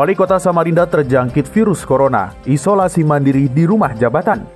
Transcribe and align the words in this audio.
Wali 0.00 0.16
Kota 0.16 0.40
Samarinda 0.40 0.88
terjangkit 0.88 1.44
virus 1.52 1.84
corona, 1.84 2.32
isolasi 2.48 3.04
mandiri 3.04 3.52
di 3.52 3.68
rumah 3.68 3.92
jabatan. 3.92 4.48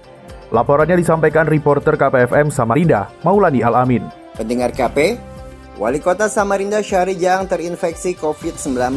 Laporannya 0.49 0.97
disampaikan 0.97 1.45
reporter 1.45 2.01
KPFM 2.01 2.49
Samarinda, 2.49 3.13
Maulani 3.21 3.61
Alamin. 3.61 4.09
Pendengar 4.41 4.73
KP, 4.73 5.21
Wali 5.77 6.01
Kota 6.01 6.33
Samarinda 6.33 6.81
Syahrijang 6.81 7.45
terinfeksi 7.45 8.17
COVID-19. 8.17 8.97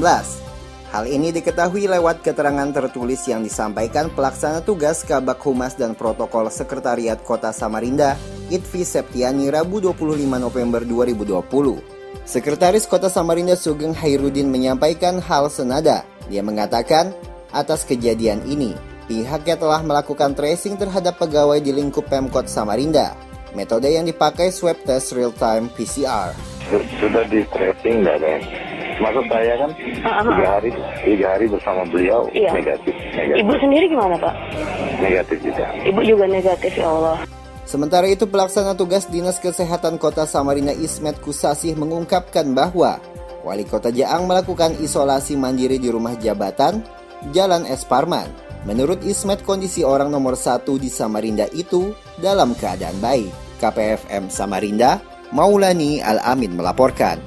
Hal 0.95 1.03
ini 1.11 1.35
diketahui 1.35 1.83
lewat 1.91 2.23
keterangan 2.23 2.71
tertulis 2.71 3.27
yang 3.27 3.43
disampaikan 3.43 4.07
pelaksana 4.07 4.63
tugas 4.63 5.03
Kabak 5.03 5.43
Humas 5.43 5.75
dan 5.75 5.99
Protokol 5.99 6.47
Sekretariat 6.47 7.19
Kota 7.27 7.51
Samarinda, 7.51 8.15
Itvi 8.47 8.87
Septiani, 8.87 9.51
Rabu 9.51 9.83
25 9.83 10.15
November 10.39 10.87
2020. 10.87 12.23
Sekretaris 12.23 12.87
Kota 12.87 13.11
Samarinda 13.11 13.59
Sugeng 13.59 13.91
Hairudin 13.91 14.47
menyampaikan 14.47 15.19
hal 15.19 15.51
senada. 15.51 16.07
Dia 16.27 16.43
mengatakan, 16.43 17.15
atas 17.49 17.87
kejadian 17.87 18.43
ini, 18.43 18.75
pihaknya 19.07 19.55
telah 19.55 19.79
melakukan 19.79 20.35
tracing 20.35 20.75
terhadap 20.75 21.15
pegawai 21.15 21.59
di 21.59 21.71
lingkup 21.71 22.07
Pemkot 22.07 22.51
Samarinda. 22.51 23.15
Metode 23.55 23.87
yang 23.89 24.03
dipakai 24.03 24.51
swab 24.51 24.75
test 24.83 25.15
real 25.15 25.31
time 25.31 25.71
PCR. 25.71 26.35
Sudah 26.99 27.23
di 27.31 27.47
tracing 27.47 28.03
dah 28.03 28.19
kan. 28.19 28.41
Maksud 28.97 29.25
saya 29.29 29.53
kan 29.61 29.71
tiga 29.77 30.47
hari 30.57 30.69
tiga 31.05 31.25
hari 31.37 31.45
bersama 31.45 31.85
beliau 31.85 32.25
Iya. 32.33 32.49
negatif, 32.49 32.97
negatif, 33.13 33.41
Ibu 33.45 33.53
sendiri 33.61 33.85
gimana 33.87 34.15
Pak? 34.17 34.33
negatif 34.97 35.37
juga. 35.45 35.65
Ibu 35.85 36.01
juga 36.01 36.25
negatif 36.25 36.71
ya 36.73 36.87
Allah. 36.89 37.17
Sementara 37.61 38.09
itu 38.09 38.25
pelaksana 38.25 38.73
tugas 38.73 39.05
Dinas 39.05 39.37
Kesehatan 39.37 40.01
Kota 40.01 40.25
Samarinda 40.25 40.73
Ismet 40.73 41.21
Kusasih 41.21 41.77
mengungkapkan 41.77 42.57
bahwa 42.57 42.97
Wali 43.47 43.63
Kota 43.63 43.95
Jaang 43.95 44.27
melakukan 44.27 44.75
isolasi 44.83 45.39
mandiri 45.39 45.79
di 45.79 45.87
rumah 45.87 46.19
jabatan 46.19 46.83
Jalan 47.31 47.63
Es 47.63 47.87
Parman. 47.87 48.27
Menurut 48.67 48.99
Ismet 49.07 49.47
kondisi 49.47 49.87
orang 49.87 50.11
nomor 50.11 50.35
satu 50.35 50.75
di 50.75 50.91
Samarinda 50.91 51.47
itu 51.55 51.95
dalam 52.19 52.51
keadaan 52.51 52.99
baik. 52.99 53.31
KPFM 53.63 54.27
Samarinda, 54.27 54.99
Maulani 55.31 56.03
Al-Amin 56.03 56.59
melaporkan. 56.59 57.17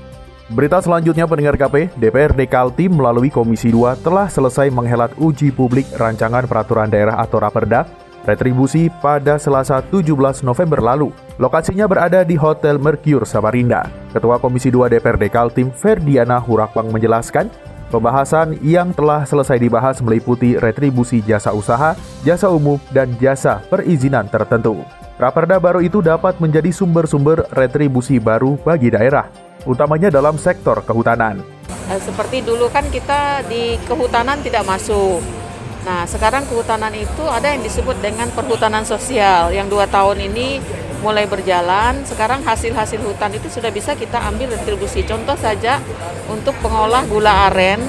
Berita 0.51 0.83
selanjutnya 0.83 1.25
pendengar 1.31 1.55
KP, 1.55 1.95
DPRD 1.95 2.51
Kaltim 2.51 2.99
melalui 2.99 3.31
Komisi 3.31 3.71
2 3.73 4.03
telah 4.03 4.27
selesai 4.27 4.67
menghelat 4.69 5.15
uji 5.17 5.55
publik 5.55 5.87
rancangan 5.95 6.45
peraturan 6.45 6.91
daerah 6.91 7.23
atau 7.23 7.39
Raperda 7.39 7.87
retribusi 8.31 8.87
pada 9.03 9.35
Selasa 9.43 9.83
17 9.83 10.47
November 10.47 10.79
lalu. 10.79 11.11
Lokasinya 11.43 11.91
berada 11.91 12.23
di 12.23 12.39
Hotel 12.39 12.79
Mercure 12.79 13.27
Samarinda. 13.27 13.91
Ketua 14.15 14.39
Komisi 14.39 14.71
2 14.71 14.87
DPRD 14.87 15.27
Kaltim 15.27 15.75
Ferdiana 15.75 16.39
Hurakwang 16.39 16.95
menjelaskan, 16.95 17.51
pembahasan 17.91 18.55
yang 18.63 18.95
telah 18.95 19.27
selesai 19.27 19.59
dibahas 19.59 19.99
meliputi 19.99 20.55
retribusi 20.55 21.19
jasa 21.27 21.51
usaha, 21.51 21.99
jasa 22.23 22.47
umum, 22.47 22.79
dan 22.95 23.11
jasa 23.19 23.59
perizinan 23.67 24.31
tertentu. 24.31 24.79
Raperda 25.21 25.61
baru 25.61 25.85
itu 25.85 26.01
dapat 26.01 26.41
menjadi 26.41 26.73
sumber-sumber 26.73 27.45
retribusi 27.53 28.17
baru 28.17 28.57
bagi 28.63 28.89
daerah, 28.89 29.29
utamanya 29.69 30.09
dalam 30.09 30.41
sektor 30.41 30.81
kehutanan. 30.81 31.45
Eh, 31.93 32.01
Seperti 32.01 32.41
dulu 32.41 32.73
kan 32.73 32.89
kita 32.89 33.45
di 33.45 33.77
kehutanan 33.85 34.41
tidak 34.41 34.65
masuk. 34.65 35.40
Nah, 35.81 36.05
sekarang 36.05 36.45
kehutanan 36.45 36.93
itu 36.93 37.25
ada 37.25 37.57
yang 37.57 37.65
disebut 37.65 37.97
dengan 38.05 38.29
perhutanan 38.37 38.85
sosial 38.85 39.49
yang 39.49 39.65
dua 39.73 39.89
tahun 39.89 40.21
ini 40.29 40.61
mulai 41.01 41.25
berjalan. 41.25 42.05
Sekarang 42.05 42.45
hasil-hasil 42.45 43.01
hutan 43.01 43.33
itu 43.33 43.49
sudah 43.49 43.73
bisa 43.73 43.97
kita 43.97 44.21
ambil 44.29 44.53
retribusi. 44.53 45.01
Contoh 45.09 45.37
saja 45.41 45.81
untuk 46.29 46.53
pengolah 46.61 47.09
gula 47.09 47.49
aren 47.49 47.81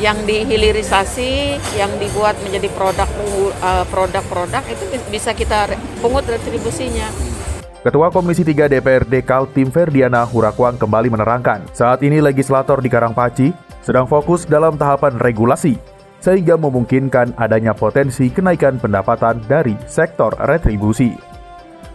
yang 0.00 0.16
dihilirisasi, 0.28 1.56
yang 1.76 1.92
dibuat 1.96 2.36
menjadi 2.44 2.68
produk 2.72 3.08
eh, 3.08 3.84
produk-produk 3.88 4.64
itu 4.68 4.84
bisa 5.08 5.32
kita 5.32 5.72
pungut 6.00 6.24
retribusinya. 6.24 7.08
Ketua 7.86 8.10
Komisi 8.10 8.42
3 8.42 8.66
DPRD 8.66 9.22
Kaltim 9.22 9.70
Ferdiana 9.70 10.26
Hurakwang 10.26 10.74
kembali 10.74 11.06
menerangkan, 11.06 11.70
saat 11.70 12.02
ini 12.02 12.18
legislator 12.18 12.82
di 12.82 12.90
Karangpaci 12.90 13.54
sedang 13.86 14.10
fokus 14.10 14.42
dalam 14.42 14.74
tahapan 14.74 15.14
regulasi, 15.14 15.78
sehingga 16.20 16.58
memungkinkan 16.58 17.36
adanya 17.38 17.72
potensi 17.72 18.28
kenaikan 18.32 18.80
pendapatan 18.80 19.42
dari 19.46 19.76
sektor 19.86 20.34
retribusi. 20.44 21.36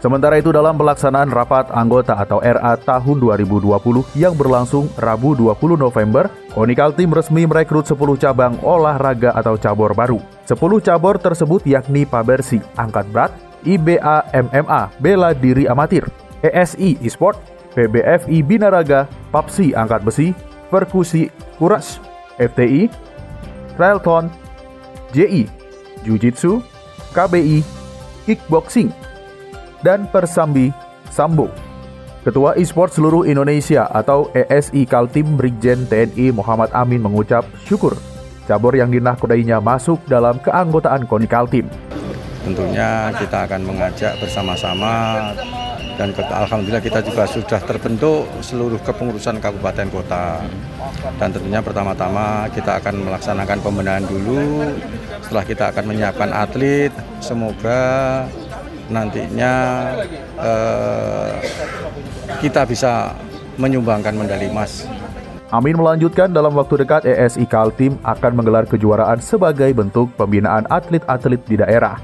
Sementara 0.02 0.42
itu 0.42 0.50
dalam 0.50 0.82
pelaksanaan 0.82 1.30
rapat 1.30 1.70
anggota 1.70 2.18
atau 2.18 2.42
RA 2.42 2.74
tahun 2.74 3.22
2020 3.22 3.70
yang 4.18 4.34
berlangsung 4.34 4.90
Rabu 4.98 5.38
20 5.38 5.78
November, 5.78 6.26
Koni 6.58 6.74
Kaltim 6.74 7.14
resmi 7.14 7.46
merekrut 7.46 7.86
10 7.86 8.18
cabang 8.18 8.58
olahraga 8.66 9.30
atau 9.38 9.62
cabur 9.62 9.94
baru. 9.94 10.18
10 10.50 10.58
cabur 10.82 11.22
tersebut 11.22 11.62
yakni 11.70 12.10
Pabersi, 12.10 12.58
angkat 12.82 13.14
berat, 13.14 13.30
IBA 13.62 14.26
MMA, 14.34 14.82
bela 14.98 15.38
diri 15.38 15.70
amatir, 15.70 16.10
ESI 16.42 16.98
e-sport, 17.06 17.38
PBFI 17.78 18.42
binaraga, 18.42 19.06
PAPSI 19.30 19.78
angkat 19.78 20.02
besi, 20.02 20.28
perkusi 20.74 21.30
kuras, 21.62 22.02
FTI, 22.42 22.90
Trailton, 23.76 24.32
JI, 25.16 25.48
Jiu-Jitsu, 26.04 26.64
KBI, 27.12 27.60
Kickboxing, 28.28 28.90
dan 29.82 30.08
Persambi 30.10 30.72
Sambo. 31.12 31.52
Ketua 32.22 32.54
e-sport 32.54 32.94
seluruh 32.94 33.26
Indonesia 33.26 33.90
atau 33.90 34.30
ESI 34.38 34.86
Kaltim 34.86 35.36
Brigjen 35.36 35.90
TNI 35.90 36.30
Muhammad 36.30 36.70
Amin 36.70 37.02
mengucap 37.02 37.50
syukur 37.66 37.98
cabur 38.52 38.76
yang 38.76 38.92
dinahkodainya 38.92 39.64
masuk 39.64 40.04
dalam 40.12 40.36
keanggotaan 40.44 41.08
KONI 41.08 41.28
Kaltim. 41.32 41.66
Tentunya 42.44 43.14
kita 43.16 43.48
akan 43.48 43.62
mengajak 43.64 44.18
bersama-sama 44.20 44.92
dan 46.00 46.16
alhamdulillah 46.16 46.84
kita 46.84 47.00
juga 47.04 47.24
sudah 47.28 47.60
terbentuk 47.64 48.28
seluruh 48.44 48.80
kepengurusan 48.84 49.40
kabupaten 49.42 49.88
kota. 49.92 50.44
Dan 51.18 51.30
tentunya 51.34 51.60
pertama-tama 51.64 52.48
kita 52.52 52.82
akan 52.84 53.08
melaksanakan 53.08 53.58
pembenahan 53.64 54.06
dulu. 54.06 54.76
Setelah 55.24 55.46
kita 55.46 55.64
akan 55.72 55.84
menyiapkan 55.88 56.30
atlet, 56.32 56.94
semoga 57.24 57.82
nantinya 58.92 59.54
eh, 60.36 61.32
kita 62.44 62.68
bisa 62.68 63.16
menyumbangkan 63.56 64.16
medali 64.16 64.52
emas 64.52 64.84
Amin 65.52 65.76
melanjutkan 65.76 66.32
dalam 66.32 66.56
waktu 66.56 66.80
dekat 66.80 67.04
ESI 67.04 67.44
Kaltim 67.44 68.00
akan 68.08 68.40
menggelar 68.40 68.64
kejuaraan 68.64 69.20
sebagai 69.20 69.68
bentuk 69.76 70.08
pembinaan 70.16 70.64
atlet-atlet 70.72 71.44
di 71.44 71.60
daerah. 71.60 72.00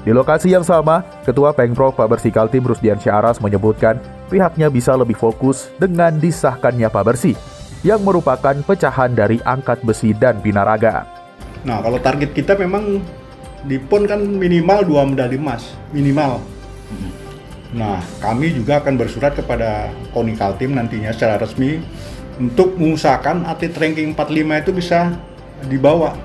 Di 0.00 0.16
lokasi 0.16 0.48
yang 0.48 0.64
sama, 0.64 1.04
Ketua 1.28 1.52
Pengprov 1.52 1.92
Pabersi 1.92 2.32
Kaltim 2.32 2.64
Rusdian 2.64 2.96
Syaras 2.96 3.36
menyebutkan 3.36 4.00
pihaknya 4.32 4.72
bisa 4.72 4.96
lebih 4.96 5.12
fokus 5.12 5.68
dengan 5.76 6.16
disahkannya 6.16 6.88
Pabersi 6.88 7.36
yang 7.84 8.00
merupakan 8.00 8.56
pecahan 8.64 9.12
dari 9.12 9.36
angkat 9.44 9.84
besi 9.84 10.16
dan 10.16 10.40
binaraga. 10.40 11.04
Nah, 11.68 11.84
kalau 11.84 12.00
target 12.00 12.32
kita 12.32 12.56
memang 12.56 13.04
di 13.68 13.76
PON 13.76 14.08
kan 14.08 14.24
minimal 14.24 14.88
dua 14.88 15.04
medali 15.04 15.36
emas, 15.36 15.76
minimal. 15.92 16.40
Nah, 17.76 18.00
kami 18.24 18.56
juga 18.56 18.80
akan 18.80 18.96
bersurat 18.96 19.36
kepada 19.36 19.92
KONI 20.16 20.34
Kaltim 20.40 20.80
nantinya 20.80 21.12
secara 21.12 21.36
resmi 21.36 21.76
untuk 22.40 22.72
mengusahakan 22.80 23.44
atlet 23.44 23.76
ranking 23.76 24.16
45 24.16 24.64
itu 24.64 24.70
bisa 24.72 25.12
dibawa 25.68 26.16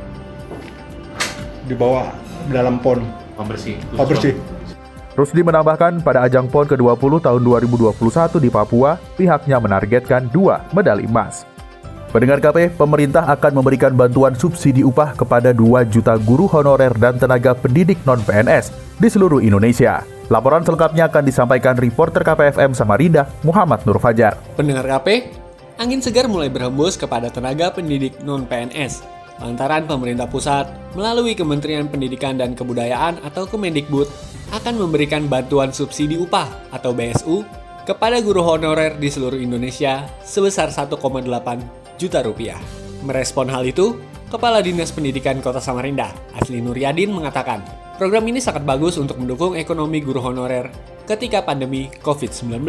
dibawa 1.68 2.16
dalam 2.48 2.80
PON. 2.80 3.25
Pembersih. 3.35 3.75
Pembersih. 3.93 4.33
Rusdi 5.15 5.47
menambahkan 5.47 6.03
pada 6.03 6.27
ajang 6.27 6.51
PON 6.51 6.67
ke-20 6.67 7.23
tahun 7.23 7.41
2021 7.43 7.95
di 8.43 8.49
Papua, 8.51 8.99
pihaknya 9.15 9.63
menargetkan 9.63 10.27
dua 10.27 10.67
medali 10.75 11.07
emas. 11.07 11.47
Pendengar 12.11 12.39
KP, 12.39 12.75
pemerintah 12.75 13.27
akan 13.27 13.59
memberikan 13.59 13.91
bantuan 13.95 14.35
subsidi 14.35 14.83
upah 14.83 15.15
kepada 15.15 15.51
2 15.51 15.87
juta 15.87 16.15
guru 16.19 16.47
honorer 16.47 16.91
dan 16.95 17.19
tenaga 17.19 17.51
pendidik 17.55 17.99
non-PNS 18.07 18.71
di 18.99 19.07
seluruh 19.07 19.43
Indonesia. 19.43 20.03
Laporan 20.31 20.63
selengkapnya 20.63 21.11
akan 21.11 21.23
disampaikan 21.27 21.75
reporter 21.75 22.23
KPFM 22.23 22.71
Samarinda, 22.75 23.27
Muhammad 23.43 23.83
Nur 23.87 23.99
Fajar. 23.99 24.39
Pendengar 24.55 24.87
KP, 24.87 25.31
angin 25.75 25.99
segar 25.99 26.27
mulai 26.31 26.47
berhembus 26.51 26.95
kepada 26.95 27.27
tenaga 27.31 27.71
pendidik 27.71 28.19
non-PNS. 28.23 29.14
Lantaran 29.39 29.83
pemerintah 29.83 30.27
pusat 30.29 30.69
melalui 30.95 31.35
Kementerian 31.35 31.91
Pendidikan 31.91 32.39
dan 32.39 32.55
Kebudayaan 32.55 33.19
atau 33.23 33.43
Kemendikbud 33.49 34.07
akan 34.55 34.75
memberikan 34.79 35.27
bantuan 35.27 35.73
subsidi 35.75 36.15
upah 36.15 36.47
atau 36.71 36.95
BSU 36.95 37.43
kepada 37.85 38.17
guru 38.23 38.41
honorer 38.41 38.97
di 38.97 39.11
seluruh 39.11 39.37
Indonesia 39.37 40.07
sebesar 40.23 40.71
1,8 40.71 40.97
juta 42.01 42.19
rupiah. 42.25 42.57
Merespon 43.05 43.51
hal 43.51 43.67
itu, 43.67 44.01
Kepala 44.25 44.59
Dinas 44.65 44.89
Pendidikan 44.89 45.37
Kota 45.37 45.61
Samarinda, 45.61 46.09
Asli 46.33 46.57
Nuryadin 46.57 47.13
mengatakan, 47.13 47.61
program 48.01 48.25
ini 48.25 48.41
sangat 48.41 48.65
bagus 48.65 48.97
untuk 48.97 49.21
mendukung 49.21 49.53
ekonomi 49.53 50.01
guru 50.01 50.17
honorer 50.17 50.73
ketika 51.05 51.45
pandemi 51.45 51.93
COVID-19. 52.01 52.65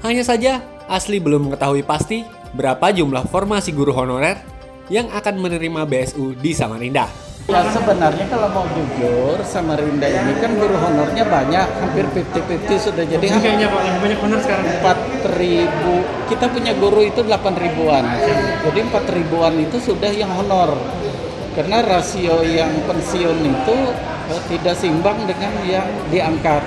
Hanya 0.00 0.24
saja, 0.24 0.64
Asli 0.88 1.20
belum 1.20 1.52
mengetahui 1.52 1.84
pasti 1.84 2.24
berapa 2.56 2.88
jumlah 2.88 3.28
formasi 3.28 3.76
guru 3.76 3.92
honorer 3.92 4.40
yang 4.88 5.08
akan 5.12 5.34
menerima 5.40 5.84
BSU 5.84 6.36
di 6.36 6.52
Samarinda. 6.56 7.28
Ya 7.48 7.64
sebenarnya 7.72 8.28
kalau 8.28 8.52
mau 8.52 8.68
jujur 8.76 9.40
Samarinda 9.40 10.04
ini 10.04 10.36
kan 10.36 10.52
guru 10.52 10.76
honornya 10.76 11.24
banyak 11.24 11.64
hampir 11.80 12.04
50-50 12.12 12.76
sudah 12.92 13.04
jadi 13.08 13.24
Ini 13.24 13.40
kayaknya 13.40 13.72
Pak 13.72 13.82
yang 13.88 13.98
banyak 14.04 14.18
honor 14.20 14.40
sekarang. 14.44 14.64
4.000 15.24 16.28
kita 16.28 16.44
punya 16.52 16.72
guru 16.76 17.00
itu 17.08 17.24
8 17.24 17.56
ribuan. 17.56 18.04
Jadi 18.68 18.78
4 18.84 19.16
ribuan 19.16 19.56
itu 19.64 19.80
sudah 19.80 20.12
yang 20.12 20.28
honor. 20.28 20.76
Karena 21.56 21.80
rasio 21.80 22.44
yang 22.44 22.68
pensiun 22.84 23.40
itu 23.40 23.76
eh, 24.28 24.42
tidak 24.52 24.76
simbang 24.76 25.16
dengan 25.24 25.52
yang 25.64 25.88
diangkat. 26.12 26.60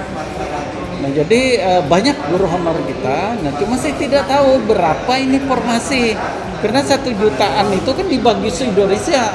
Nah 0.98 1.10
jadi 1.14 1.42
eh, 1.62 1.82
banyak 1.86 2.18
guru 2.34 2.50
honor 2.50 2.82
kita. 2.90 3.38
Nah 3.38 3.54
cuma 3.54 3.78
saya 3.78 3.94
tidak 4.02 4.26
tahu 4.26 4.66
berapa 4.66 5.14
ini 5.14 5.38
formasi 5.46 6.18
karena 6.62 6.82
satu 6.86 7.10
jutaan 7.12 7.74
itu 7.74 7.90
kan 7.92 8.06
dibagi 8.06 8.50
se 8.54 8.70
Indonesia 8.70 9.34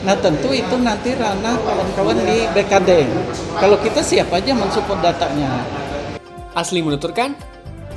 Nah 0.00 0.16
tentu 0.16 0.48
itu 0.56 0.80
nanti 0.80 1.12
ranah 1.12 1.60
kawan-kawan 1.60 2.16
di 2.24 2.48
BKD. 2.56 3.04
Kalau 3.60 3.76
kita 3.84 4.00
siap 4.00 4.32
aja 4.32 4.56
mensupport 4.56 5.12
datanya. 5.12 5.60
Asli 6.56 6.80
menuturkan, 6.80 7.36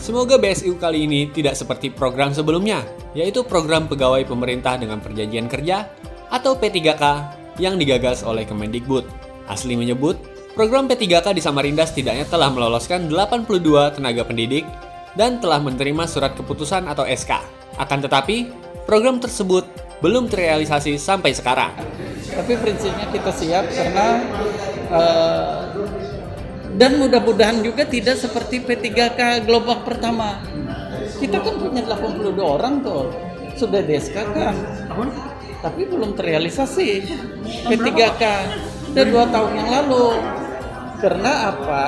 semoga 0.04 0.36
BSU 0.36 0.76
kali 0.76 1.08
ini 1.08 1.32
tidak 1.32 1.56
seperti 1.56 1.96
program 1.96 2.36
sebelumnya, 2.36 2.84
yaitu 3.16 3.48
program 3.48 3.88
pegawai 3.88 4.28
pemerintah 4.28 4.76
dengan 4.76 5.00
perjanjian 5.00 5.48
kerja 5.48 5.88
atau 6.28 6.60
P3K 6.60 7.04
yang 7.64 7.80
digagas 7.80 8.28
oleh 8.28 8.44
Kemendikbud. 8.44 9.08
Asli 9.48 9.80
menyebut, 9.80 10.20
program 10.60 10.92
P3K 10.92 11.32
di 11.32 11.40
Samarinda 11.40 11.88
setidaknya 11.88 12.28
telah 12.28 12.52
meloloskan 12.52 13.08
82 13.08 13.96
tenaga 13.96 14.28
pendidik 14.28 14.68
dan 15.14 15.38
telah 15.38 15.62
menerima 15.62 16.10
surat 16.10 16.34
keputusan 16.34 16.90
atau 16.90 17.06
SK. 17.06 17.38
Akan 17.78 18.02
tetapi, 18.02 18.50
program 18.86 19.18
tersebut 19.22 19.66
belum 20.04 20.28
terrealisasi 20.28 21.00
sampai 21.00 21.32
sekarang. 21.32 21.72
Tapi 22.34 22.54
prinsipnya 22.60 23.08
kita 23.14 23.32
siap 23.32 23.66
karena 23.72 24.08
uh, 24.90 25.60
dan 26.74 26.98
mudah-mudahan 26.98 27.62
juga 27.62 27.86
tidak 27.86 28.18
seperti 28.18 28.66
P3K 28.66 29.46
gelombang 29.46 29.86
pertama. 29.86 30.42
Kita 31.22 31.40
kan 31.40 31.56
punya 31.62 31.86
82 31.86 32.36
orang 32.42 32.82
tuh 32.82 33.14
sudah 33.54 33.86
DSK 33.86 34.18
kan, 34.34 34.58
tapi 35.62 35.86
belum 35.86 36.18
terrealisasi 36.18 36.90
P3K 37.70 38.24
udah 38.92 39.06
dua 39.08 39.26
tahun 39.30 39.52
yang 39.62 39.70
lalu. 39.70 40.08
Karena 41.00 41.54
apa? 41.54 41.86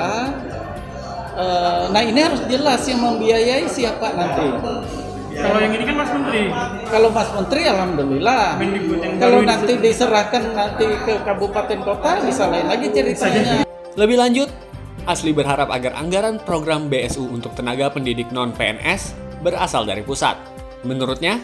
Uh, 1.36 1.92
nah 1.92 2.00
ini 2.00 2.20
harus 2.24 2.40
jelas 2.48 2.88
yang 2.88 3.04
membiayai 3.04 3.68
siapa 3.68 4.16
nanti. 4.16 4.48
Kalau 5.36 5.60
yang 5.60 5.74
ini 5.76 5.84
kan 5.84 5.96
Mas 6.00 6.12
Menteri. 6.16 6.44
Kalau 6.88 7.10
Mas 7.12 7.30
Menteri 7.36 7.62
alhamdulillah. 7.68 8.44
Kalau 9.20 9.40
nanti 9.44 9.74
diserahkan 9.76 10.44
nanti 10.56 10.88
ke 11.04 11.14
kabupaten 11.28 11.80
kota 11.84 12.24
bisa 12.24 12.48
lain 12.48 12.72
lagi 12.72 12.88
ceritanya. 12.96 13.68
Lebih 14.00 14.16
lanjut, 14.16 14.50
Asli 15.06 15.36
berharap 15.36 15.70
agar 15.70 15.94
anggaran 16.00 16.40
program 16.40 16.88
BSU 16.88 17.28
untuk 17.30 17.52
tenaga 17.54 17.92
pendidik 17.92 18.32
non-PNS 18.32 19.14
berasal 19.44 19.84
dari 19.86 20.02
pusat. 20.02 20.40
Menurutnya, 20.88 21.38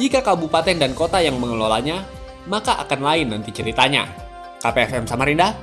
jika 0.00 0.24
kabupaten 0.24 0.74
dan 0.80 0.96
kota 0.96 1.20
yang 1.20 1.36
mengelolanya, 1.36 2.02
maka 2.48 2.80
akan 2.82 3.00
lain 3.04 3.26
nanti 3.36 3.52
ceritanya. 3.52 4.08
KPFM 4.64 5.06
Samarinda, 5.06 5.54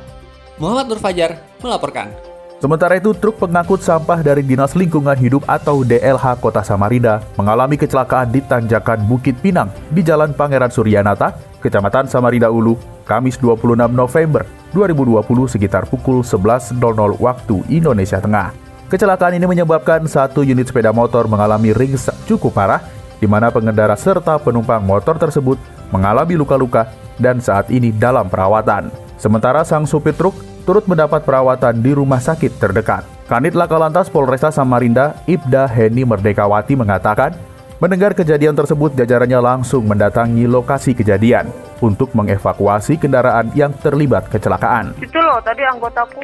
Muhammad 0.61 0.93
Nur 0.93 1.01
Fajar 1.01 1.41
melaporkan. 1.59 2.32
Sementara 2.63 2.95
itu, 2.95 3.11
truk 3.11 3.43
pengangkut 3.43 3.83
sampah 3.83 4.23
dari 4.23 4.39
Dinas 4.39 4.71
Lingkungan 4.71 5.19
Hidup 5.19 5.43
atau 5.51 5.83
DLH 5.83 6.39
Kota 6.39 6.63
Samarinda 6.63 7.19
mengalami 7.35 7.75
kecelakaan 7.75 8.31
di 8.31 8.39
tanjakan 8.39 9.03
Bukit 9.03 9.35
Pinang 9.43 9.67
di 9.91 9.99
Jalan 9.99 10.31
Pangeran 10.31 10.71
Suryanata, 10.71 11.35
Kecamatan 11.59 12.07
Samarinda 12.07 12.47
Ulu, 12.47 12.79
Kamis 13.03 13.35
26 13.35 13.91
November 13.91 14.47
2020 14.71 15.27
sekitar 15.59 15.91
pukul 15.91 16.23
11.00 16.23 16.79
waktu 17.19 17.55
Indonesia 17.67 18.23
Tengah. 18.23 18.55
Kecelakaan 18.87 19.35
ini 19.35 19.43
menyebabkan 19.43 20.07
satu 20.07 20.47
unit 20.47 20.71
sepeda 20.71 20.95
motor 20.95 21.27
mengalami 21.27 21.75
ringsek 21.75 22.15
cukup 22.31 22.55
parah, 22.55 22.79
di 23.19 23.27
mana 23.27 23.51
pengendara 23.51 23.99
serta 23.99 24.39
penumpang 24.39 24.79
motor 24.79 25.19
tersebut 25.19 25.59
mengalami 25.91 26.39
luka-luka 26.39 26.87
dan 27.19 27.43
saat 27.43 27.67
ini 27.67 27.91
dalam 27.91 28.31
perawatan. 28.31 28.87
Sementara 29.19 29.67
sang 29.67 29.83
supir 29.83 30.15
truk 30.15 30.52
turut 30.63 30.87
mendapat 30.87 31.27
perawatan 31.27 31.83
di 31.83 31.91
rumah 31.91 32.19
sakit 32.19 32.59
terdekat. 32.59 33.03
Kanit 33.27 33.55
Laka 33.55 33.79
Lantas 33.79 34.07
Polresta 34.07 34.51
Samarinda, 34.51 35.15
Ibda 35.27 35.67
Heni 35.67 36.03
Merdekawati 36.07 36.75
mengatakan, 36.75 37.35
mendengar 37.83 38.15
kejadian 38.15 38.55
tersebut 38.55 38.95
jajarannya 38.95 39.39
langsung 39.43 39.83
mendatangi 39.83 40.47
lokasi 40.47 40.95
kejadian 40.95 41.51
untuk 41.83 42.15
mengevakuasi 42.15 42.95
kendaraan 42.95 43.51
yang 43.55 43.75
terlibat 43.83 44.31
kecelakaan. 44.31 44.95
Itu 45.03 45.19
loh 45.19 45.43
tadi 45.43 45.67
anggotaku 45.67 46.23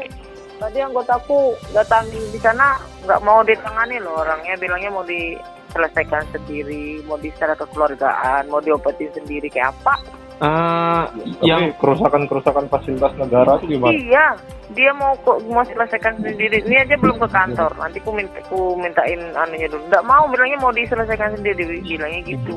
tadi 0.59 0.80
anggotaku 0.83 1.56
datang 1.71 2.03
di 2.12 2.39
sana 2.39 2.75
nggak 3.07 3.24
mau 3.24 3.39
ditangani 3.47 3.95
loh 4.03 4.24
orangnya 4.24 4.59
bilangnya 4.59 4.91
mau 4.91 5.07
diselesaikan 5.07 6.27
sendiri 6.36 7.00
mau 7.07 7.15
di 7.15 7.31
kekeluargaan 7.31 8.51
mau 8.51 8.59
diobatin 8.59 9.07
sendiri 9.15 9.47
kayak 9.47 9.71
apa 9.80 9.95
Uh, 10.39 11.03
yang 11.44 11.75
kerusakan-kerusakan 11.75 12.71
fasilitas 12.71 13.12
negara 13.19 13.59
itu 13.59 13.75
gimana? 13.75 13.91
Iya, 13.91 14.27
dia 14.71 14.91
mau 14.95 15.12
kok 15.19 15.44
mau 15.51 15.68
selesaikan 15.68 16.15
sendiri. 16.15 16.63
Ini 16.63 16.88
aja 16.88 16.95
belum 16.95 17.19
ke 17.19 17.27
kantor. 17.27 17.75
Nanti 17.75 18.00
ku 18.00 18.15
minta 18.15 18.39
ku 18.47 18.80
mintain 18.80 19.19
anunya 19.36 19.68
dulu. 19.68 19.83
Enggak 19.91 20.03
mau 20.07 20.31
bilangnya 20.31 20.57
mau 20.63 20.71
diselesaikan 20.71 21.36
sendiri 21.36 21.83
bilangnya 21.83 22.24
gitu. 22.24 22.56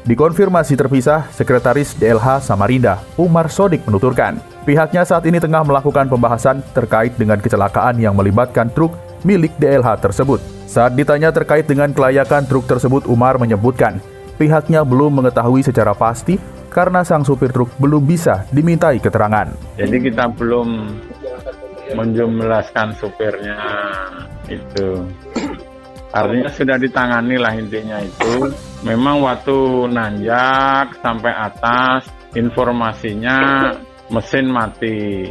Dikonfirmasi 0.00 0.74
terpisah, 0.80 1.28
Sekretaris 1.30 1.92
DLH 1.94 2.42
Samarinda, 2.42 2.98
Umar 3.20 3.52
Sodik 3.52 3.84
menuturkan, 3.84 4.40
pihaknya 4.64 5.04
saat 5.04 5.28
ini 5.28 5.36
tengah 5.36 5.60
melakukan 5.60 6.08
pembahasan 6.08 6.64
terkait 6.72 7.14
dengan 7.20 7.36
kecelakaan 7.36 8.00
yang 8.00 8.16
melibatkan 8.16 8.72
truk 8.72 8.96
milik 9.22 9.52
DLH 9.60 10.00
tersebut. 10.00 10.40
Saat 10.64 10.96
ditanya 10.96 11.28
terkait 11.30 11.68
dengan 11.68 11.92
kelayakan 11.92 12.48
truk 12.48 12.64
tersebut, 12.64 13.04
Umar 13.12 13.36
menyebutkan, 13.36 14.00
pihaknya 14.40 14.80
belum 14.88 15.20
mengetahui 15.20 15.60
secara 15.60 15.92
pasti 15.92 16.40
karena 16.70 17.02
sang 17.02 17.26
supir 17.26 17.50
truk 17.50 17.74
belum 17.82 18.06
bisa 18.06 18.46
dimintai 18.54 19.02
keterangan. 19.02 19.50
Jadi 19.74 19.96
kita 20.06 20.30
belum 20.30 20.68
menjumlahkan 21.98 22.94
supirnya 22.94 23.58
itu. 24.46 25.02
Artinya 26.10 26.50
sudah 26.50 26.76
ditangani 26.78 27.36
lah 27.38 27.54
intinya 27.54 27.98
itu. 28.02 28.50
Memang 28.86 29.22
waktu 29.22 29.90
nanjak 29.90 30.98
sampai 31.02 31.32
atas 31.34 32.06
informasinya 32.38 33.70
mesin 34.10 34.50
mati. 34.50 35.30